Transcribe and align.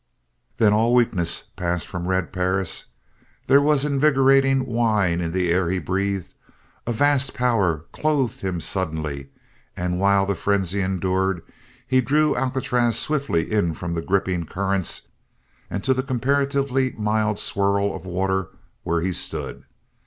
Then 0.57 0.73
all 0.73 0.95
weakness 0.95 1.43
passed 1.55 1.85
from 1.85 2.07
Red 2.07 2.33
Perris; 2.33 2.85
there 3.45 3.61
was 3.61 3.85
invigorating 3.85 4.65
wine 4.65 5.21
in 5.21 5.29
the 5.31 5.51
air 5.51 5.69
he 5.69 5.77
breathed; 5.77 6.33
a 6.87 6.91
vast 6.91 7.35
power 7.35 7.85
clothed 7.91 8.41
him 8.41 8.59
suddenly 8.59 9.29
and 9.77 9.99
while 9.99 10.25
the 10.25 10.33
frenzy 10.33 10.81
endured 10.81 11.43
he 11.85 12.01
drew 12.01 12.35
Alcatraz 12.35 12.97
swiftly 12.97 13.51
in 13.51 13.75
from 13.75 13.93
the 13.93 14.01
gripping 14.01 14.43
currents 14.47 15.07
and 15.69 15.83
to 15.83 15.93
the 15.93 16.01
comparatively 16.01 16.95
mild 16.97 17.37
swirl 17.37 17.93
of 17.95 18.03
water 18.03 18.47
where 18.81 19.01
he 19.01 19.11
stood. 19.11 19.65